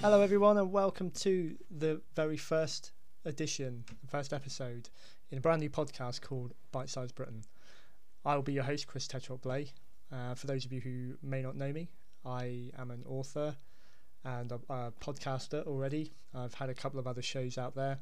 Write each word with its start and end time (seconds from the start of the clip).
Hello, 0.00 0.20
everyone, 0.20 0.56
and 0.58 0.70
welcome 0.70 1.10
to 1.10 1.56
the 1.72 2.00
very 2.14 2.36
first 2.36 2.92
edition, 3.24 3.84
first 4.06 4.32
episode 4.32 4.88
in 5.32 5.38
a 5.38 5.40
brand 5.40 5.60
new 5.60 5.68
podcast 5.68 6.22
called 6.22 6.54
Bite 6.70 6.88
Size 6.88 7.10
Britain. 7.10 7.42
I 8.24 8.36
will 8.36 8.44
be 8.44 8.52
your 8.52 8.62
host, 8.62 8.86
Chris 8.86 9.08
Tetreault-Blay. 9.08 9.72
Uh, 10.12 10.34
for 10.34 10.46
those 10.46 10.64
of 10.64 10.72
you 10.72 10.80
who 10.80 11.14
may 11.20 11.42
not 11.42 11.56
know 11.56 11.72
me, 11.72 11.90
I 12.24 12.70
am 12.78 12.92
an 12.92 13.02
author 13.08 13.56
and 14.24 14.52
a, 14.52 14.60
a 14.72 14.92
podcaster 15.00 15.66
already. 15.66 16.12
I've 16.32 16.54
had 16.54 16.70
a 16.70 16.74
couple 16.74 17.00
of 17.00 17.08
other 17.08 17.20
shows 17.20 17.58
out 17.58 17.74
there, 17.74 17.98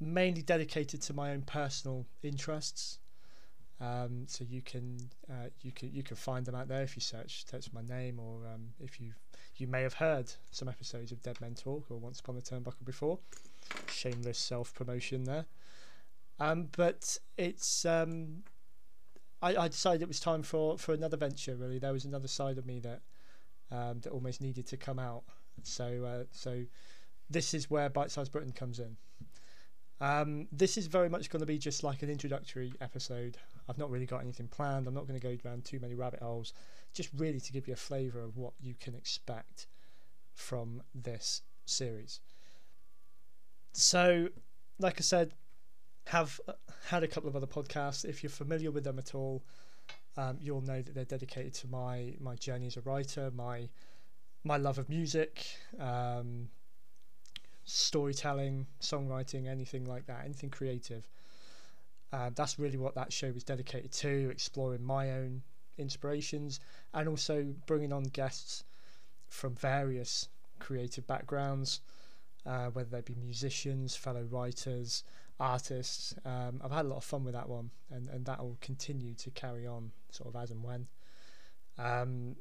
mainly 0.00 0.42
dedicated 0.42 1.00
to 1.02 1.14
my 1.14 1.30
own 1.30 1.42
personal 1.42 2.04
interests. 2.22 2.98
Um, 3.80 4.26
so 4.28 4.44
you 4.44 4.60
can 4.60 4.98
uh, 5.30 5.48
you 5.62 5.72
can 5.72 5.94
you 5.94 6.02
can 6.02 6.16
find 6.16 6.44
them 6.44 6.54
out 6.54 6.68
there 6.68 6.82
if 6.82 6.94
you 6.94 7.00
search 7.00 7.46
search 7.46 7.72
my 7.72 7.80
name 7.80 8.20
or 8.20 8.46
um, 8.46 8.74
if 8.78 9.00
you 9.00 9.14
you 9.60 9.66
may 9.66 9.82
have 9.82 9.94
heard 9.94 10.32
some 10.50 10.68
episodes 10.68 11.12
of 11.12 11.22
Dead 11.22 11.40
Men 11.40 11.54
Talk 11.54 11.90
or 11.90 11.98
Once 11.98 12.20
Upon 12.20 12.36
a 12.36 12.40
Turnbuckle 12.40 12.84
before. 12.84 13.18
Shameless 13.88 14.38
self 14.38 14.74
promotion 14.74 15.24
there. 15.24 15.46
Um, 16.38 16.68
but 16.76 17.18
it's 17.36 17.84
um, 17.84 18.44
I, 19.42 19.56
I 19.56 19.68
decided 19.68 20.02
it 20.02 20.08
was 20.08 20.20
time 20.20 20.42
for, 20.42 20.78
for 20.78 20.92
another 20.92 21.16
venture. 21.16 21.54
Really, 21.56 21.78
there 21.78 21.92
was 21.92 22.04
another 22.04 22.28
side 22.28 22.58
of 22.58 22.66
me 22.66 22.80
that 22.80 23.02
um, 23.70 24.00
that 24.00 24.10
almost 24.10 24.40
needed 24.40 24.66
to 24.68 24.76
come 24.76 24.98
out. 24.98 25.24
So 25.62 26.04
uh, 26.04 26.24
so 26.30 26.64
this 27.28 27.54
is 27.54 27.70
where 27.70 27.88
Bite 27.88 28.10
Size 28.10 28.28
Britain 28.28 28.52
comes 28.52 28.78
in. 28.78 28.96
Um, 30.00 30.48
this 30.50 30.78
is 30.78 30.86
very 30.86 31.10
much 31.10 31.28
going 31.28 31.40
to 31.40 31.46
be 31.46 31.58
just 31.58 31.84
like 31.84 32.02
an 32.02 32.08
introductory 32.08 32.72
episode. 32.80 33.36
I've 33.68 33.76
not 33.76 33.90
really 33.90 34.06
got 34.06 34.22
anything 34.22 34.48
planned. 34.48 34.86
I'm 34.86 34.94
not 34.94 35.06
going 35.06 35.20
to 35.20 35.26
go 35.26 35.36
down 35.36 35.60
too 35.60 35.78
many 35.78 35.94
rabbit 35.94 36.20
holes. 36.20 36.54
Just 36.92 37.10
really 37.16 37.40
to 37.40 37.52
give 37.52 37.68
you 37.68 37.74
a 37.74 37.76
flavour 37.76 38.20
of 38.20 38.36
what 38.36 38.52
you 38.60 38.74
can 38.74 38.94
expect 38.94 39.66
from 40.34 40.82
this 40.94 41.42
series. 41.66 42.20
So, 43.72 44.28
like 44.78 44.96
I 44.98 45.02
said, 45.02 45.34
have 46.06 46.40
uh, 46.48 46.52
had 46.88 47.04
a 47.04 47.08
couple 47.08 47.28
of 47.28 47.36
other 47.36 47.46
podcasts. 47.46 48.04
If 48.04 48.22
you're 48.22 48.30
familiar 48.30 48.70
with 48.70 48.84
them 48.84 48.98
at 48.98 49.14
all, 49.14 49.44
um, 50.16 50.38
you'll 50.40 50.62
know 50.62 50.82
that 50.82 50.94
they're 50.94 51.04
dedicated 51.04 51.54
to 51.54 51.68
my 51.68 52.14
my 52.20 52.34
journey 52.34 52.66
as 52.66 52.76
a 52.76 52.80
writer, 52.80 53.30
my 53.30 53.68
my 54.42 54.56
love 54.56 54.78
of 54.78 54.88
music, 54.88 55.46
um, 55.78 56.48
storytelling, 57.64 58.66
songwriting, 58.80 59.46
anything 59.46 59.84
like 59.84 60.06
that, 60.06 60.24
anything 60.24 60.50
creative. 60.50 61.08
Uh, 62.12 62.30
that's 62.34 62.58
really 62.58 62.78
what 62.78 62.94
that 62.96 63.12
show 63.12 63.30
was 63.30 63.44
dedicated 63.44 63.92
to, 63.92 64.30
exploring 64.30 64.82
my 64.82 65.12
own 65.12 65.42
inspirations 65.78 66.60
and 66.94 67.08
also 67.08 67.54
bringing 67.66 67.92
on 67.92 68.04
guests 68.04 68.64
from 69.28 69.54
various 69.54 70.28
creative 70.58 71.06
backgrounds, 71.06 71.80
uh, 72.46 72.66
whether 72.66 72.90
they 72.90 73.00
be 73.00 73.14
musicians, 73.14 73.96
fellow 73.96 74.22
writers, 74.22 75.04
artists. 75.38 76.14
Um, 76.24 76.60
I've 76.62 76.70
had 76.70 76.84
a 76.84 76.88
lot 76.88 76.98
of 76.98 77.04
fun 77.04 77.24
with 77.24 77.34
that 77.34 77.48
one, 77.48 77.70
and, 77.90 78.08
and 78.08 78.26
that 78.26 78.40
will 78.40 78.58
continue 78.60 79.14
to 79.14 79.30
carry 79.30 79.66
on 79.66 79.90
sort 80.10 80.28
of 80.28 80.40
as 80.40 80.50
and 80.50 80.62
when. 80.62 80.86
Um, 81.78 82.36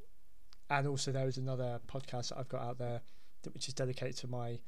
and 0.69 0.88
also, 0.88 1.11
there 1.11 1.28
is 1.28 1.38
another 1.38 1.79
podcast 1.88 2.29
that 2.29 2.38
I've 2.38 2.50
got 2.50 2.61
out 2.61 2.78
there 2.78 3.01
that, 3.44 3.53
which 3.53 3.67
is 3.67 3.73
dedicated 3.73 4.17
to 4.17 4.28
my 4.28 4.59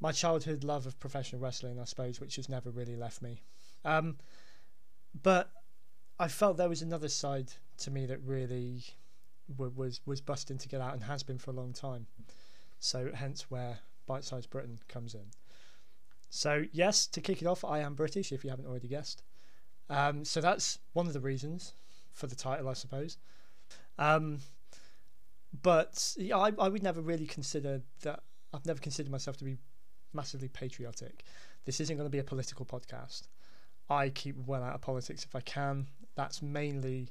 my 0.00 0.12
childhood 0.12 0.62
love 0.62 0.86
of 0.86 1.00
professional 1.00 1.42
wrestling, 1.42 1.80
I 1.80 1.84
suppose, 1.84 2.20
which 2.20 2.36
has 2.36 2.48
never 2.48 2.70
really 2.70 2.94
left 2.94 3.20
me. 3.20 3.42
Um, 3.84 4.18
but 5.22 5.50
I 6.20 6.28
felt 6.28 6.56
there 6.56 6.68
was 6.68 6.82
another 6.82 7.08
side 7.08 7.52
to 7.78 7.90
me 7.90 8.06
that 8.06 8.20
really 8.24 8.84
w- 9.50 9.72
was 9.74 10.00
was 10.06 10.20
busting 10.20 10.58
to 10.58 10.68
get 10.68 10.80
out 10.80 10.94
and 10.94 11.02
has 11.04 11.22
been 11.22 11.38
for 11.38 11.50
a 11.50 11.54
long 11.54 11.72
time. 11.72 12.06
So 12.78 13.10
hence 13.14 13.50
where 13.50 13.78
Bite 14.06 14.24
Size 14.24 14.46
Britain 14.46 14.78
comes 14.88 15.14
in. 15.14 15.26
So 16.30 16.64
yes, 16.72 17.06
to 17.08 17.20
kick 17.20 17.42
it 17.42 17.46
off, 17.46 17.64
I 17.64 17.80
am 17.80 17.94
British. 17.94 18.32
If 18.32 18.44
you 18.44 18.50
haven't 18.50 18.66
already 18.66 18.88
guessed, 18.88 19.22
um, 19.90 20.24
so 20.24 20.40
that's 20.40 20.78
one 20.92 21.06
of 21.06 21.12
the 21.12 21.20
reasons 21.20 21.72
for 22.12 22.26
the 22.26 22.36
title, 22.36 22.68
I 22.68 22.74
suppose. 22.74 23.16
Um, 23.98 24.38
but 25.62 26.14
yeah, 26.16 26.36
I, 26.36 26.52
I 26.58 26.68
would 26.68 26.82
never 26.82 27.00
really 27.00 27.26
consider 27.26 27.82
that. 28.02 28.20
I've 28.52 28.66
never 28.66 28.80
considered 28.80 29.10
myself 29.10 29.36
to 29.38 29.44
be 29.44 29.58
massively 30.12 30.48
patriotic. 30.48 31.24
This 31.64 31.80
isn't 31.80 31.96
going 31.96 32.06
to 32.06 32.10
be 32.10 32.18
a 32.18 32.24
political 32.24 32.64
podcast. 32.64 33.28
I 33.90 34.08
keep 34.10 34.36
well 34.46 34.62
out 34.62 34.74
of 34.74 34.80
politics 34.80 35.24
if 35.24 35.34
I 35.34 35.40
can. 35.40 35.86
That's 36.14 36.42
mainly 36.42 37.10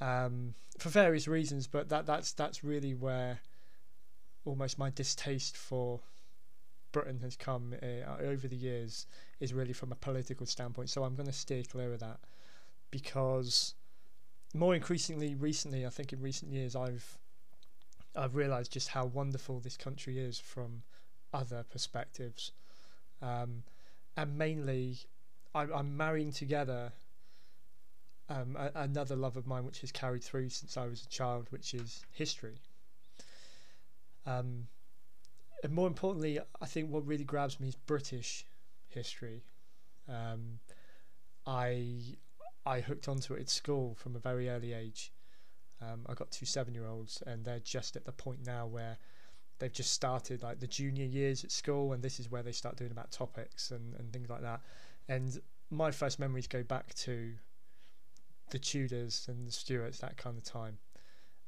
um, 0.00 0.54
for 0.78 0.88
various 0.88 1.26
reasons, 1.26 1.66
but 1.66 1.88
that 1.88 2.06
that's 2.06 2.32
that's 2.32 2.62
really 2.62 2.94
where 2.94 3.40
almost 4.44 4.78
my 4.78 4.90
distaste 4.90 5.56
for 5.56 6.00
Britain 6.92 7.20
has 7.22 7.36
come 7.36 7.74
uh, 7.82 8.22
over 8.22 8.48
the 8.48 8.56
years 8.56 9.06
is 9.40 9.52
really 9.52 9.72
from 9.72 9.92
a 9.92 9.96
political 9.96 10.46
standpoint. 10.46 10.88
So 10.88 11.04
I'm 11.04 11.14
going 11.14 11.26
to 11.26 11.32
steer 11.32 11.62
clear 11.62 11.92
of 11.92 12.00
that 12.00 12.20
because 12.90 13.74
more 14.54 14.74
increasingly 14.74 15.34
recently, 15.34 15.84
I 15.84 15.90
think 15.90 16.12
in 16.12 16.20
recent 16.20 16.52
years, 16.52 16.76
I've 16.76 17.18
I've 18.14 18.34
realised 18.34 18.72
just 18.72 18.88
how 18.88 19.06
wonderful 19.06 19.60
this 19.60 19.76
country 19.76 20.18
is 20.18 20.38
from 20.38 20.82
other 21.34 21.64
perspectives, 21.70 22.52
um, 23.20 23.62
and 24.16 24.38
mainly 24.38 24.98
I, 25.54 25.62
I'm 25.62 25.96
marrying 25.96 26.32
together 26.32 26.92
um, 28.28 28.56
a, 28.58 28.70
another 28.74 29.16
love 29.16 29.36
of 29.36 29.46
mine, 29.46 29.64
which 29.64 29.80
has 29.80 29.92
carried 29.92 30.24
through 30.24 30.48
since 30.48 30.76
I 30.76 30.86
was 30.86 31.02
a 31.02 31.08
child, 31.08 31.46
which 31.50 31.74
is 31.74 32.04
history. 32.12 32.56
Um, 34.26 34.66
and 35.62 35.72
more 35.72 35.86
importantly, 35.86 36.38
I 36.60 36.66
think 36.66 36.90
what 36.90 37.06
really 37.06 37.24
grabs 37.24 37.60
me 37.60 37.68
is 37.68 37.76
British 37.76 38.44
history. 38.88 39.42
Um, 40.08 40.58
I 41.46 42.16
I 42.64 42.80
hooked 42.80 43.08
onto 43.08 43.34
it 43.34 43.40
at 43.40 43.48
school 43.48 43.94
from 43.94 44.16
a 44.16 44.18
very 44.18 44.48
early 44.48 44.72
age. 44.72 45.12
Um, 45.80 46.04
I 46.08 46.14
got 46.14 46.30
two 46.30 46.46
seven-year-olds, 46.46 47.22
and 47.26 47.44
they're 47.44 47.60
just 47.60 47.96
at 47.96 48.04
the 48.04 48.12
point 48.12 48.44
now 48.44 48.66
where 48.66 48.98
they've 49.58 49.72
just 49.72 49.92
started 49.92 50.42
like 50.42 50.58
the 50.58 50.66
junior 50.66 51.04
years 51.04 51.44
at 51.44 51.52
school, 51.52 51.92
and 51.92 52.02
this 52.02 52.18
is 52.18 52.30
where 52.30 52.42
they 52.42 52.52
start 52.52 52.76
doing 52.76 52.90
about 52.90 53.12
topics 53.12 53.70
and, 53.70 53.94
and 53.94 54.12
things 54.12 54.28
like 54.28 54.42
that. 54.42 54.60
And 55.08 55.40
my 55.70 55.90
first 55.90 56.18
memories 56.18 56.46
go 56.46 56.62
back 56.62 56.94
to 56.94 57.34
the 58.50 58.58
Tudors 58.58 59.26
and 59.28 59.46
the 59.46 59.52
Stuarts, 59.52 59.98
that 59.98 60.16
kind 60.16 60.36
of 60.36 60.44
time. 60.44 60.78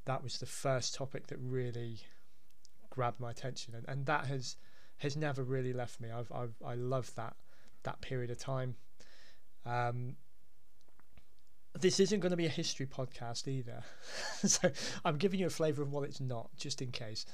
That 0.04 0.22
was 0.22 0.38
the 0.38 0.46
first 0.46 0.94
topic 0.94 1.26
that 1.28 1.38
really 1.40 2.00
grabbed 2.90 3.20
my 3.20 3.30
attention, 3.30 3.74
and, 3.74 3.84
and 3.88 4.06
that 4.06 4.26
has 4.26 4.56
has 4.98 5.16
never 5.16 5.44
really 5.44 5.72
left 5.72 6.00
me. 6.00 6.10
I've, 6.10 6.30
I've 6.32 6.54
I 6.64 6.74
love 6.74 7.14
that 7.14 7.36
that 7.84 8.00
period 8.00 8.30
of 8.30 8.38
time. 8.38 8.74
Um, 9.64 10.16
this 11.78 12.00
isn't 12.00 12.20
going 12.20 12.30
to 12.30 12.36
be 12.36 12.46
a 12.46 12.50
history 12.50 12.86
podcast 12.86 13.46
either, 13.46 13.82
so 14.44 14.70
I'm 15.04 15.16
giving 15.16 15.40
you 15.40 15.46
a 15.46 15.50
flavour 15.50 15.82
of 15.82 15.92
what 15.92 16.04
it's 16.04 16.20
not, 16.20 16.50
just 16.56 16.82
in 16.82 16.90
case. 16.90 17.26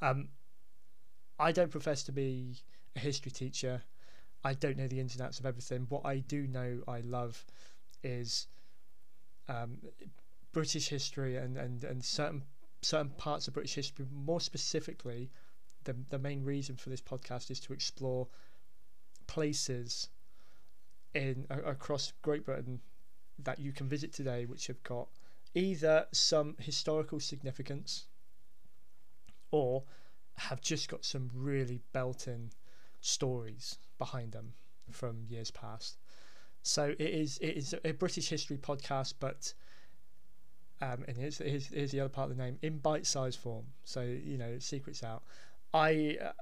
Um, 0.00 0.28
I 1.38 1.52
don't 1.52 1.70
profess 1.70 2.02
to 2.04 2.12
be 2.12 2.58
a 2.96 3.00
history 3.00 3.32
teacher. 3.32 3.82
I 4.42 4.54
don't 4.54 4.76
know 4.76 4.88
the 4.88 5.00
ins 5.00 5.14
and 5.14 5.24
outs 5.24 5.38
of 5.38 5.46
everything. 5.46 5.86
What 5.88 6.06
I 6.06 6.18
do 6.18 6.46
know 6.46 6.82
I 6.88 7.00
love 7.00 7.44
is 8.02 8.46
um, 9.50 9.78
British 10.52 10.88
history 10.88 11.36
and, 11.36 11.56
and, 11.56 11.84
and 11.84 12.04
certain 12.04 12.42
certain 12.82 13.10
parts 13.10 13.46
of 13.46 13.54
British 13.54 13.74
history. 13.74 14.06
More 14.12 14.40
specifically, 14.40 15.30
the 15.84 15.96
the 16.08 16.18
main 16.18 16.44
reason 16.44 16.76
for 16.76 16.90
this 16.90 17.00
podcast 17.00 17.50
is 17.50 17.60
to 17.60 17.72
explore 17.72 18.28
places 19.26 20.08
in 21.14 21.46
uh, 21.50 21.62
across 21.64 22.12
Great 22.22 22.44
Britain 22.44 22.80
that 23.38 23.58
you 23.58 23.72
can 23.72 23.88
visit 23.88 24.12
today, 24.12 24.46
which 24.46 24.66
have 24.66 24.82
got 24.82 25.08
either 25.54 26.06
some 26.12 26.54
historical 26.58 27.18
significance 27.18 28.06
or 29.50 29.82
have 30.36 30.60
just 30.60 30.88
got 30.88 31.04
some 31.04 31.28
really 31.34 31.80
built-in 31.92 32.50
stories 33.00 33.78
behind 33.98 34.32
them 34.32 34.52
from 34.90 35.24
years 35.28 35.50
past. 35.50 35.98
So 36.62 36.94
it 36.98 37.00
is 37.00 37.38
it 37.38 37.56
is 37.56 37.74
a 37.84 37.92
British 37.92 38.28
history 38.28 38.58
podcast, 38.58 39.14
but 39.18 39.52
um, 40.82 41.04
and 41.08 41.16
here's, 41.16 41.38
here's 41.38 41.66
here's 41.68 41.90
the 41.90 42.00
other 42.00 42.08
part 42.08 42.30
of 42.30 42.36
the 42.36 42.42
name 42.42 42.58
in 42.62 42.78
bite-sized 42.78 43.38
form. 43.38 43.64
So 43.84 44.02
you 44.02 44.38
know, 44.38 44.58
secrets 44.58 45.02
out. 45.02 45.22
I 45.72 46.18
uh, 46.22 46.32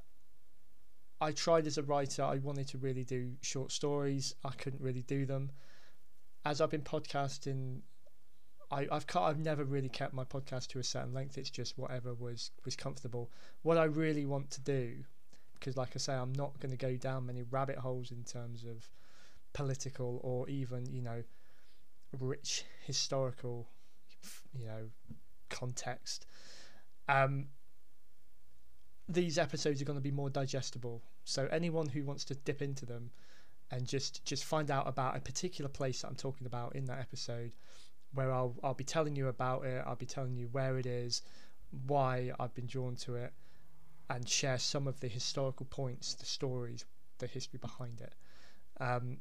I 1.21 1.33
tried 1.33 1.67
as 1.67 1.79
a 1.79 1.83
writer. 1.83 2.23
I 2.23 2.39
wanted 2.39 2.69
to 2.69 2.79
really 2.79 3.05
do 3.05 3.33
short 3.43 3.73
stories. 3.73 4.35
I 4.45 4.51
couldn't 4.51 4.83
really 4.83 5.03
do 5.03 5.27
them. 5.27 5.51
As 6.45 6.61
I've 6.61 6.71
been 6.71 6.83
podcasting, 6.83 7.81
I, 8.71 8.87
I've 8.91 9.07
cut, 9.07 9.23
I've 9.23 9.39
never 9.39 9.65
really 9.65 9.89
kept 9.89 10.15
my 10.15 10.25
podcast 10.25 10.69
to 10.69 10.79
a 10.79 10.85
certain 10.85 11.13
length. 11.13 11.39
It's 11.39 11.51
just 11.51 11.77
whatever 11.79 12.15
was 12.15 12.51
was 12.65 12.77
comfortable. 12.77 13.31
What 13.63 13.79
I 13.79 13.85
really 13.85 14.27
want 14.27 14.51
to 14.53 14.61
do, 14.61 15.05
because 15.55 15.77
like 15.77 15.91
I 15.95 15.99
say, 15.99 16.15
I'm 16.15 16.33
not 16.33 16.59
going 16.61 16.71
to 16.71 16.77
go 16.77 16.97
down 16.97 17.27
many 17.27 17.43
rabbit 17.43 17.79
holes 17.79 18.11
in 18.11 18.25
terms 18.25 18.65
of 18.65 18.89
political 19.53 20.21
or 20.23 20.49
even 20.49 20.87
you 20.93 21.03
know 21.03 21.23
rich 22.21 22.65
historical 22.85 23.69
you 24.55 24.67
know 24.67 24.89
context. 25.49 26.27
Um, 27.09 27.47
these 29.09 29.39
episodes 29.39 29.81
are 29.81 29.85
going 29.85 29.99
to 29.99 30.03
be 30.03 30.11
more 30.11 30.29
digestible. 30.29 31.03
So 31.25 31.49
anyone 31.51 31.87
who 31.87 32.05
wants 32.05 32.25
to 32.27 32.35
dip 32.35 32.61
into 32.61 32.85
them 32.85 33.11
and 33.71 33.87
just 33.87 34.25
just 34.25 34.45
find 34.45 34.71
out 34.71 34.89
about 34.89 35.17
a 35.17 35.21
particular 35.21 35.69
place 35.69 36.03
that 36.03 36.09
I'm 36.09 36.15
talking 36.15 36.47
about 36.47 36.75
in 36.75 36.85
that 36.87 37.01
episode, 37.01 37.53
where 38.13 38.33
I'll 38.33 38.55
I'll 38.63 38.75
be 38.75 38.85
telling 38.85 39.17
you 39.17 39.29
about 39.29 39.65
it. 39.65 39.83
I'll 39.87 39.97
be 39.97 40.07
telling 40.07 40.37
you 40.37 40.49
where 40.53 40.79
it 40.79 40.87
is, 40.87 41.23
why 41.87 42.33
I've 42.39 42.55
been 42.55 42.67
drawn 42.67 42.97
to 42.97 43.17
it, 43.17 43.33
and 44.11 44.29
share 44.29 44.59
some 44.59 44.87
of 44.87 45.01
the 45.01 45.09
historical 45.09 45.67
points, 45.67 46.15
the 46.15 46.27
stories, 46.27 46.85
the 47.19 47.27
history 47.27 47.59
behind 47.59 48.01
it. 48.01 48.15
Um, 48.81 49.19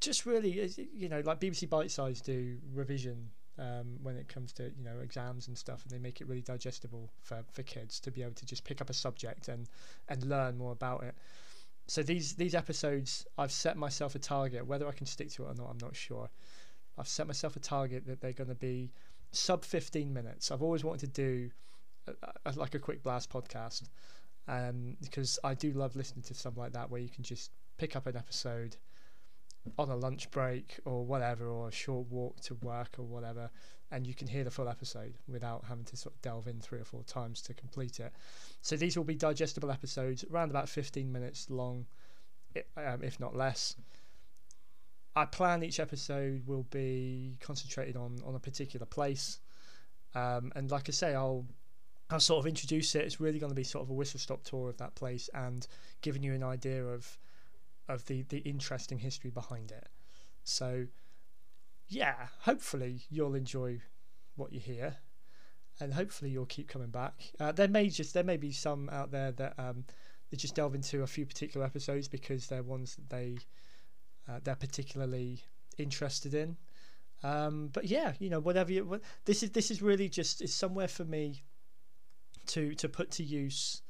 just 0.00 0.26
really, 0.26 0.70
you 0.94 1.08
know, 1.08 1.20
like 1.24 1.40
BBC 1.40 1.68
Bitesize 1.68 2.22
do 2.22 2.56
revision 2.72 3.30
um, 3.58 3.98
when 4.02 4.16
it 4.16 4.28
comes 4.28 4.52
to 4.54 4.64
you 4.76 4.84
know 4.84 4.98
exams 5.02 5.48
and 5.48 5.56
stuff, 5.56 5.82
and 5.82 5.90
they 5.90 5.98
make 5.98 6.20
it 6.20 6.28
really 6.28 6.40
digestible 6.40 7.10
for, 7.20 7.44
for 7.52 7.62
kids 7.62 8.00
to 8.00 8.10
be 8.10 8.22
able 8.22 8.34
to 8.34 8.46
just 8.46 8.64
pick 8.64 8.80
up 8.80 8.90
a 8.90 8.94
subject 8.94 9.48
and 9.48 9.68
and 10.08 10.24
learn 10.24 10.56
more 10.56 10.72
about 10.72 11.02
it. 11.02 11.14
So 11.86 12.02
these 12.02 12.34
these 12.34 12.54
episodes, 12.54 13.26
I've 13.36 13.52
set 13.52 13.76
myself 13.76 14.14
a 14.14 14.18
target. 14.18 14.66
Whether 14.66 14.88
I 14.88 14.92
can 14.92 15.06
stick 15.06 15.30
to 15.32 15.44
it 15.44 15.46
or 15.48 15.54
not, 15.54 15.68
I'm 15.70 15.78
not 15.78 15.94
sure. 15.94 16.30
I've 16.98 17.08
set 17.08 17.26
myself 17.26 17.56
a 17.56 17.60
target 17.60 18.06
that 18.06 18.20
they're 18.20 18.32
going 18.32 18.48
to 18.48 18.54
be 18.54 18.90
sub 19.32 19.64
15 19.64 20.12
minutes. 20.12 20.50
I've 20.50 20.62
always 20.62 20.84
wanted 20.84 21.00
to 21.00 21.22
do 21.22 21.50
a, 22.06 22.12
a, 22.46 22.52
like 22.52 22.74
a 22.74 22.78
quick 22.78 23.02
blast 23.02 23.30
podcast 23.30 23.88
um, 24.48 24.96
because 25.02 25.38
I 25.44 25.54
do 25.54 25.72
love 25.72 25.96
listening 25.96 26.22
to 26.24 26.34
something 26.34 26.62
like 26.62 26.72
that 26.72 26.90
where 26.90 27.00
you 27.00 27.08
can 27.08 27.24
just 27.24 27.52
pick 27.78 27.96
up 27.96 28.06
an 28.06 28.16
episode 28.16 28.76
on 29.78 29.90
a 29.90 29.96
lunch 29.96 30.30
break 30.30 30.78
or 30.84 31.04
whatever, 31.04 31.48
or 31.48 31.68
a 31.68 31.72
short 31.72 32.06
walk 32.10 32.40
to 32.40 32.54
work 32.54 32.98
or 32.98 33.04
whatever, 33.04 33.50
and 33.90 34.06
you 34.06 34.14
can 34.14 34.26
hear 34.26 34.44
the 34.44 34.50
full 34.50 34.68
episode 34.68 35.14
without 35.28 35.64
having 35.68 35.84
to 35.84 35.96
sort 35.96 36.14
of 36.14 36.22
delve 36.22 36.46
in 36.46 36.60
three 36.60 36.80
or 36.80 36.84
four 36.84 37.02
times 37.04 37.42
to 37.42 37.54
complete 37.54 38.00
it. 38.00 38.12
So 38.62 38.76
these 38.76 38.96
will 38.96 39.04
be 39.04 39.14
digestible 39.14 39.70
episodes, 39.70 40.24
around 40.32 40.50
about 40.50 40.68
15 40.68 41.10
minutes 41.10 41.48
long, 41.50 41.86
um, 42.76 43.02
if 43.02 43.18
not 43.20 43.36
less. 43.36 43.76
I 45.16 45.24
plan 45.24 45.62
each 45.62 45.80
episode 45.80 46.46
will 46.46 46.66
be 46.70 47.36
concentrated 47.40 47.96
on 47.96 48.20
on 48.24 48.36
a 48.36 48.38
particular 48.38 48.86
place, 48.86 49.40
um, 50.14 50.52
and 50.54 50.70
like 50.70 50.88
I 50.88 50.92
say, 50.92 51.14
I'll 51.14 51.46
I'll 52.10 52.20
sort 52.20 52.40
of 52.40 52.46
introduce 52.46 52.94
it. 52.94 53.04
It's 53.04 53.20
really 53.20 53.38
going 53.38 53.50
to 53.50 53.56
be 53.56 53.64
sort 53.64 53.84
of 53.84 53.90
a 53.90 53.92
whistle 53.92 54.20
stop 54.20 54.44
tour 54.44 54.68
of 54.68 54.76
that 54.78 54.94
place 54.94 55.28
and 55.34 55.66
giving 56.00 56.22
you 56.22 56.32
an 56.34 56.42
idea 56.44 56.84
of 56.84 57.18
of 57.90 58.06
the 58.06 58.22
the 58.22 58.38
interesting 58.38 58.98
history 58.98 59.30
behind 59.30 59.70
it. 59.70 59.88
So 60.44 60.86
yeah, 61.88 62.28
hopefully 62.40 63.02
you'll 63.10 63.34
enjoy 63.34 63.80
what 64.36 64.52
you 64.52 64.60
hear, 64.60 64.96
and 65.80 65.92
hopefully 65.92 66.30
you'll 66.30 66.46
keep 66.46 66.68
coming 66.68 66.90
back. 66.90 67.14
Uh, 67.38 67.52
there 67.52 67.68
may 67.68 67.88
just 67.88 68.14
there 68.14 68.24
may 68.24 68.36
be 68.36 68.52
some 68.52 68.88
out 68.90 69.10
there 69.10 69.32
that 69.32 69.54
um, 69.58 69.84
they 70.30 70.36
just 70.36 70.54
delve 70.54 70.74
into 70.74 71.02
a 71.02 71.06
few 71.06 71.26
particular 71.26 71.66
episodes 71.66 72.08
because 72.08 72.46
they're 72.46 72.62
ones 72.62 72.96
that 72.96 73.10
they 73.10 73.38
uh, 74.28 74.40
they're 74.42 74.54
particularly 74.54 75.42
interested 75.78 76.34
in. 76.34 76.56
Um, 77.22 77.68
but 77.72 77.84
yeah, 77.84 78.14
you 78.18 78.30
know, 78.30 78.40
whatever 78.40 78.72
you, 78.72 78.84
what, 78.84 79.02
this 79.24 79.42
is 79.42 79.50
this 79.50 79.70
is 79.70 79.82
really 79.82 80.08
just 80.08 80.40
is 80.40 80.54
somewhere 80.54 80.88
for 80.88 81.04
me 81.04 81.42
to 82.46 82.74
to 82.74 82.88
put 82.88 83.10
to 83.12 83.22
use 83.22 83.82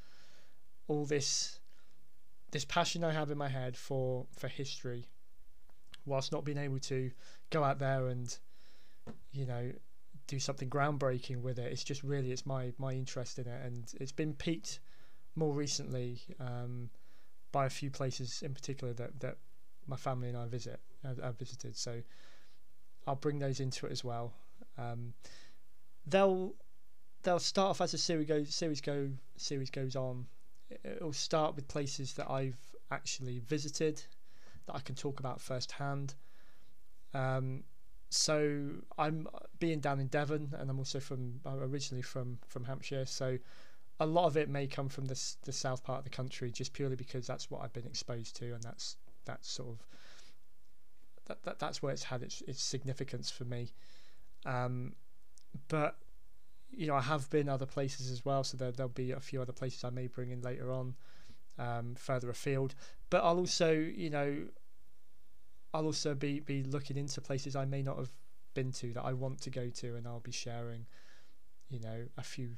all 0.88 1.04
this 1.04 1.59
this 2.50 2.64
passion 2.64 3.04
I 3.04 3.12
have 3.12 3.30
in 3.30 3.38
my 3.38 3.48
head 3.48 3.76
for 3.76 4.26
for 4.36 4.48
history, 4.48 5.08
whilst 6.06 6.32
not 6.32 6.44
being 6.44 6.58
able 6.58 6.78
to 6.80 7.10
go 7.50 7.64
out 7.64 7.78
there 7.78 8.08
and 8.08 8.36
you 9.32 9.46
know 9.46 9.72
do 10.26 10.38
something 10.38 10.70
groundbreaking 10.70 11.42
with 11.42 11.58
it. 11.58 11.72
It's 11.72 11.84
just 11.84 12.02
really 12.02 12.32
it's 12.32 12.46
my 12.46 12.72
my 12.78 12.92
interest 12.92 13.38
in 13.38 13.46
it, 13.46 13.64
and 13.64 13.92
it's 14.00 14.12
been 14.12 14.34
piqued 14.34 14.80
more 15.36 15.52
recently 15.52 16.20
um, 16.40 16.90
by 17.52 17.66
a 17.66 17.70
few 17.70 17.90
places 17.90 18.42
in 18.42 18.54
particular 18.54 18.92
that 18.94 19.20
that 19.20 19.36
my 19.86 19.96
family 19.96 20.28
and 20.28 20.36
I 20.36 20.46
visit 20.46 20.80
have 21.04 21.38
visited. 21.38 21.76
So 21.76 22.02
I'll 23.06 23.16
bring 23.16 23.38
those 23.38 23.60
into 23.60 23.86
it 23.86 23.92
as 23.92 24.04
well. 24.04 24.32
Um, 24.78 25.14
they'll 26.06 26.54
they'll 27.22 27.38
start 27.38 27.70
off 27.70 27.80
as 27.80 27.94
a 27.94 27.98
series 27.98 28.28
goes 28.28 28.54
series 28.54 28.80
go 28.80 29.10
series 29.36 29.70
goes 29.70 29.96
on 29.96 30.26
it'll 30.84 31.12
start 31.12 31.56
with 31.56 31.68
places 31.68 32.14
that 32.14 32.30
I've 32.30 32.58
actually 32.90 33.40
visited 33.40 34.02
that 34.66 34.76
I 34.76 34.80
can 34.80 34.94
talk 34.94 35.20
about 35.20 35.40
firsthand. 35.40 36.14
Um, 37.14 37.64
so 38.10 38.70
I'm 38.98 39.28
being 39.58 39.80
down 39.80 40.00
in 40.00 40.08
Devon, 40.08 40.54
and 40.58 40.68
I'm 40.68 40.78
also 40.78 41.00
from 41.00 41.40
I'm 41.46 41.62
originally 41.62 42.02
from 42.02 42.38
from 42.46 42.64
Hampshire. 42.64 43.06
So 43.06 43.38
a 44.00 44.06
lot 44.06 44.26
of 44.26 44.36
it 44.36 44.48
may 44.48 44.66
come 44.66 44.88
from 44.88 45.06
the 45.06 45.20
the 45.44 45.52
south 45.52 45.84
part 45.84 45.98
of 45.98 46.04
the 46.04 46.10
country, 46.10 46.50
just 46.50 46.72
purely 46.72 46.96
because 46.96 47.26
that's 47.26 47.50
what 47.50 47.62
I've 47.62 47.72
been 47.72 47.86
exposed 47.86 48.36
to, 48.36 48.54
and 48.54 48.62
that's 48.62 48.96
that's 49.24 49.50
sort 49.50 49.70
of 49.70 49.86
that, 51.26 51.42
that 51.44 51.58
that's 51.58 51.82
where 51.82 51.92
it's 51.92 52.04
had 52.04 52.22
its 52.22 52.42
its 52.42 52.62
significance 52.62 53.30
for 53.30 53.44
me. 53.44 53.72
Um, 54.44 54.94
but 55.68 55.96
you 56.72 56.86
know, 56.86 56.94
I 56.94 57.00
have 57.00 57.28
been 57.30 57.48
other 57.48 57.66
places 57.66 58.10
as 58.10 58.24
well, 58.24 58.44
so 58.44 58.56
there, 58.56 58.72
there'll 58.72 58.90
be 58.90 59.12
a 59.12 59.20
few 59.20 59.42
other 59.42 59.52
places 59.52 59.84
I 59.84 59.90
may 59.90 60.06
bring 60.06 60.30
in 60.30 60.40
later 60.40 60.72
on, 60.72 60.94
um, 61.58 61.94
further 61.94 62.30
afield. 62.30 62.74
But 63.10 63.24
I'll 63.24 63.38
also, 63.38 63.72
you 63.72 64.10
know, 64.10 64.46
I'll 65.74 65.86
also 65.86 66.14
be 66.14 66.40
be 66.40 66.62
looking 66.62 66.96
into 66.96 67.20
places 67.20 67.54
I 67.54 67.64
may 67.64 67.82
not 67.82 67.98
have 67.98 68.10
been 68.54 68.72
to 68.72 68.92
that 68.94 69.04
I 69.04 69.12
want 69.12 69.40
to 69.42 69.50
go 69.50 69.68
to, 69.68 69.96
and 69.96 70.06
I'll 70.06 70.20
be 70.20 70.32
sharing, 70.32 70.86
you 71.68 71.80
know, 71.80 72.06
a 72.16 72.22
few 72.22 72.56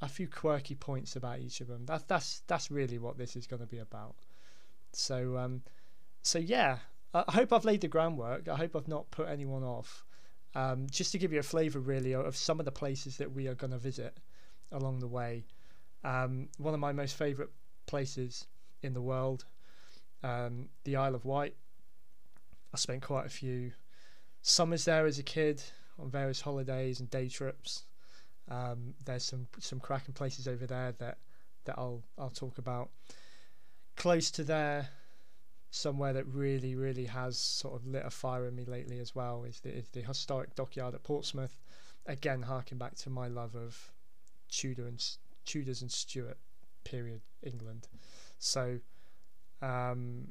a 0.00 0.08
few 0.08 0.28
quirky 0.28 0.74
points 0.74 1.16
about 1.16 1.40
each 1.40 1.60
of 1.60 1.68
them. 1.68 1.84
That's 1.86 2.04
that's 2.04 2.42
that's 2.46 2.70
really 2.70 2.98
what 2.98 3.18
this 3.18 3.36
is 3.36 3.46
going 3.46 3.60
to 3.60 3.66
be 3.66 3.78
about. 3.78 4.14
So 4.92 5.36
um, 5.36 5.62
so 6.22 6.38
yeah, 6.38 6.78
I 7.12 7.32
hope 7.32 7.52
I've 7.52 7.64
laid 7.64 7.80
the 7.80 7.88
groundwork. 7.88 8.48
I 8.48 8.56
hope 8.56 8.74
I've 8.74 8.88
not 8.88 9.10
put 9.10 9.28
anyone 9.28 9.62
off. 9.62 10.04
Um, 10.54 10.86
just 10.90 11.12
to 11.12 11.18
give 11.18 11.32
you 11.32 11.40
a 11.40 11.42
flavour, 11.42 11.80
really, 11.80 12.14
of 12.14 12.36
some 12.36 12.60
of 12.60 12.64
the 12.64 12.72
places 12.72 13.16
that 13.16 13.32
we 13.32 13.48
are 13.48 13.54
going 13.54 13.72
to 13.72 13.78
visit 13.78 14.16
along 14.70 15.00
the 15.00 15.08
way. 15.08 15.44
Um, 16.04 16.48
one 16.58 16.74
of 16.74 16.80
my 16.80 16.92
most 16.92 17.16
favourite 17.16 17.50
places 17.86 18.46
in 18.82 18.92
the 18.94 19.00
world, 19.00 19.44
um, 20.22 20.68
the 20.84 20.96
Isle 20.96 21.14
of 21.14 21.24
Wight. 21.24 21.56
I 22.72 22.76
spent 22.76 23.02
quite 23.02 23.26
a 23.26 23.30
few 23.30 23.72
summers 24.42 24.84
there 24.84 25.06
as 25.06 25.18
a 25.18 25.22
kid 25.22 25.62
on 25.98 26.10
various 26.10 26.40
holidays 26.40 27.00
and 27.00 27.08
day 27.10 27.28
trips. 27.28 27.84
Um, 28.48 28.94
there's 29.04 29.24
some 29.24 29.46
some 29.58 29.80
cracking 29.80 30.14
places 30.14 30.46
over 30.46 30.66
there 30.66 30.92
that 30.98 31.18
that 31.64 31.78
I'll 31.78 32.02
I'll 32.18 32.30
talk 32.30 32.58
about. 32.58 32.90
Close 33.96 34.30
to 34.32 34.44
there, 34.44 34.90
somewhere 35.74 36.12
that 36.12 36.24
really, 36.28 36.76
really 36.76 37.06
has 37.06 37.36
sort 37.36 37.74
of 37.74 37.84
lit 37.84 38.04
a 38.06 38.10
fire 38.10 38.46
in 38.46 38.54
me 38.54 38.64
lately 38.64 39.00
as 39.00 39.12
well 39.12 39.42
is 39.42 39.58
the, 39.60 39.76
is 39.76 39.88
the 39.88 40.02
historic 40.02 40.54
dockyard 40.54 40.94
at 40.94 41.02
Portsmouth. 41.02 41.58
Again, 42.06 42.42
harking 42.42 42.78
back 42.78 42.94
to 42.96 43.10
my 43.10 43.26
love 43.26 43.56
of 43.56 43.90
Tudor 44.48 44.86
and 44.86 45.04
Tudors 45.44 45.82
and 45.82 45.90
Stuart 45.90 46.38
period 46.84 47.22
England. 47.42 47.88
So, 48.38 48.78
um, 49.62 50.28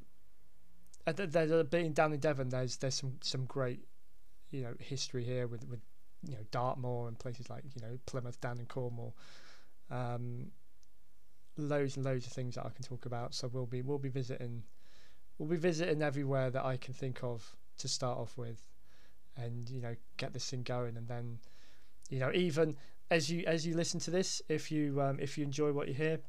there's 1.05 1.67
being 1.67 1.91
down 1.91 2.13
in 2.13 2.19
Devon. 2.19 2.47
There's 2.47 2.77
there's 2.77 2.95
some 2.95 3.17
some 3.21 3.45
great, 3.45 3.85
you 4.51 4.62
know, 4.62 4.75
history 4.79 5.25
here 5.25 5.47
with 5.47 5.67
with 5.67 5.81
you 6.25 6.35
know 6.35 6.43
Dartmoor 6.51 7.09
and 7.09 7.19
places 7.19 7.50
like 7.50 7.63
you 7.75 7.81
know 7.81 7.97
Plymouth 8.05 8.39
down 8.39 8.59
in 8.59 8.65
Cornwall. 8.65 9.13
Um, 9.91 10.51
loads 11.57 11.97
and 11.97 12.05
loads 12.05 12.25
of 12.25 12.31
things 12.31 12.55
that 12.55 12.65
I 12.65 12.69
can 12.69 12.85
talk 12.85 13.05
about. 13.05 13.33
So 13.33 13.50
we'll 13.51 13.65
be 13.65 13.81
we'll 13.81 13.97
be 13.97 14.09
visiting 14.09 14.63
we'll 15.37 15.49
be 15.49 15.57
visiting 15.57 16.01
everywhere 16.01 16.49
that 16.49 16.65
I 16.65 16.77
can 16.77 16.93
think 16.93 17.23
of 17.23 17.55
to 17.77 17.87
start 17.87 18.17
off 18.17 18.37
with, 18.37 18.69
and 19.35 19.69
you 19.69 19.81
know 19.81 19.95
get 20.17 20.33
this 20.33 20.49
thing 20.49 20.63
going, 20.63 20.97
and 20.97 21.07
then 21.07 21.39
you 22.09 22.19
know 22.19 22.31
even 22.33 22.75
as 23.09 23.29
you 23.29 23.43
as 23.45 23.65
you 23.65 23.75
listen 23.75 23.99
to 24.01 24.11
this, 24.11 24.41
if 24.49 24.71
you 24.71 25.01
um, 25.01 25.19
if 25.19 25.37
you 25.37 25.43
enjoy 25.43 25.71
what 25.71 25.87
you 25.87 25.93
hear, 25.93 26.19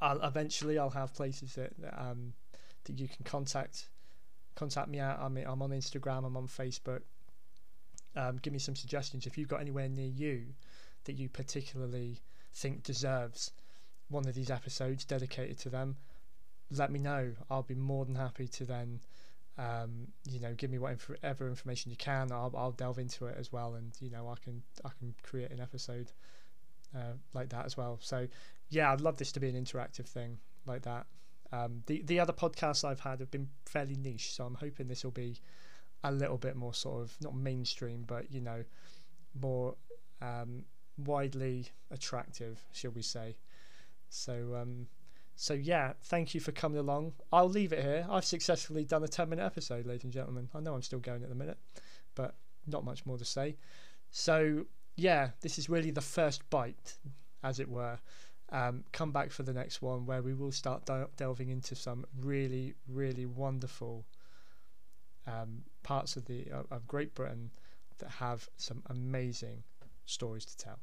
I'll 0.00 0.20
eventually 0.22 0.78
I'll 0.78 0.90
have 0.90 1.14
places 1.14 1.54
that 1.54 1.72
um, 1.96 2.32
that 2.84 2.98
you 2.98 3.08
can 3.08 3.24
contact 3.24 3.88
contact 4.54 4.88
me 4.88 5.00
at. 5.00 5.18
I'm 5.20 5.36
I'm 5.36 5.62
on 5.62 5.70
Instagram. 5.70 6.24
I'm 6.24 6.36
on 6.36 6.46
Facebook. 6.46 7.02
Um, 8.14 8.38
give 8.40 8.52
me 8.52 8.58
some 8.58 8.74
suggestions 8.74 9.26
if 9.26 9.36
you've 9.36 9.48
got 9.48 9.60
anywhere 9.60 9.90
near 9.90 10.08
you 10.08 10.46
that 11.04 11.18
you 11.18 11.28
particularly 11.28 12.22
think 12.54 12.82
deserves 12.82 13.52
one 14.08 14.26
of 14.26 14.34
these 14.34 14.50
episodes 14.50 15.04
dedicated 15.04 15.58
to 15.58 15.68
them 15.68 15.96
let 16.70 16.90
me 16.90 16.98
know. 16.98 17.32
I'll 17.50 17.62
be 17.62 17.74
more 17.74 18.04
than 18.04 18.14
happy 18.14 18.48
to 18.48 18.64
then, 18.64 19.00
um, 19.58 20.08
you 20.28 20.40
know, 20.40 20.54
give 20.54 20.70
me 20.70 20.78
whatever 20.78 21.48
information 21.48 21.90
you 21.90 21.96
can. 21.96 22.32
I'll, 22.32 22.52
I'll 22.56 22.72
delve 22.72 22.98
into 22.98 23.26
it 23.26 23.36
as 23.38 23.52
well, 23.52 23.74
and 23.74 23.92
you 24.00 24.10
know, 24.10 24.28
I 24.28 24.34
can 24.42 24.62
I 24.84 24.90
can 24.98 25.14
create 25.22 25.50
an 25.50 25.60
episode 25.60 26.12
uh, 26.94 27.14
like 27.34 27.50
that 27.50 27.66
as 27.66 27.76
well. 27.76 27.98
So 28.00 28.26
yeah, 28.68 28.92
I'd 28.92 29.00
love 29.00 29.16
this 29.16 29.32
to 29.32 29.40
be 29.40 29.48
an 29.48 29.62
interactive 29.62 30.06
thing 30.06 30.38
like 30.66 30.82
that. 30.82 31.06
Um, 31.52 31.82
the 31.86 32.02
the 32.02 32.20
other 32.20 32.32
podcasts 32.32 32.84
I've 32.84 33.00
had 33.00 33.20
have 33.20 33.30
been 33.30 33.48
fairly 33.64 33.96
niche, 33.96 34.32
so 34.32 34.44
I'm 34.44 34.54
hoping 34.54 34.88
this 34.88 35.04
will 35.04 35.12
be 35.12 35.40
a 36.04 36.12
little 36.12 36.38
bit 36.38 36.56
more 36.56 36.74
sort 36.74 37.02
of 37.02 37.16
not 37.20 37.34
mainstream, 37.34 38.04
but 38.06 38.32
you 38.32 38.40
know, 38.40 38.64
more 39.40 39.76
um, 40.20 40.64
widely 40.98 41.68
attractive, 41.90 42.62
shall 42.72 42.90
we 42.90 43.02
say? 43.02 43.36
So 44.08 44.56
um, 44.60 44.86
so 45.36 45.54
yeah, 45.54 45.92
thank 46.04 46.34
you 46.34 46.40
for 46.40 46.50
coming 46.52 46.78
along. 46.78 47.12
I'll 47.30 47.48
leave 47.48 47.72
it 47.72 47.82
here. 47.82 48.06
I've 48.10 48.24
successfully 48.24 48.84
done 48.84 49.04
a 49.04 49.08
ten 49.08 49.28
minute 49.28 49.44
episode, 49.44 49.86
ladies 49.86 50.04
and 50.04 50.12
gentlemen. 50.12 50.48
I 50.54 50.60
know 50.60 50.74
I'm 50.74 50.82
still 50.82 50.98
going 50.98 51.22
at 51.22 51.28
the 51.28 51.34
minute, 51.34 51.58
but 52.14 52.34
not 52.66 52.84
much 52.84 53.04
more 53.04 53.18
to 53.18 53.24
say. 53.24 53.56
So 54.10 54.64
yeah, 54.96 55.30
this 55.42 55.58
is 55.58 55.68
really 55.68 55.90
the 55.90 56.00
first 56.00 56.48
bite, 56.48 56.94
as 57.44 57.60
it 57.60 57.68
were. 57.68 57.98
Um, 58.50 58.84
come 58.92 59.12
back 59.12 59.30
for 59.30 59.42
the 59.42 59.52
next 59.52 59.82
one 59.82 60.06
where 60.06 60.22
we 60.22 60.32
will 60.32 60.52
start 60.52 60.86
del- 60.86 61.10
delving 61.16 61.50
into 61.50 61.74
some 61.74 62.06
really, 62.20 62.74
really 62.88 63.26
wonderful 63.26 64.06
um, 65.26 65.64
parts 65.82 66.16
of 66.16 66.24
the 66.24 66.46
of 66.70 66.86
Great 66.86 67.14
Britain 67.14 67.50
that 67.98 68.10
have 68.10 68.48
some 68.56 68.82
amazing 68.88 69.64
stories 70.06 70.44
to 70.46 70.56
tell. 70.56 70.78